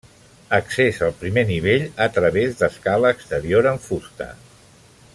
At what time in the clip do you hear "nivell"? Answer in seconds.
1.51-1.85